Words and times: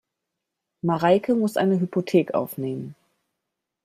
Mareike 0.83 1.35
muss 1.35 1.57
eine 1.57 1.79
Hypothek 1.79 2.33
aufnehmen. 2.33 2.95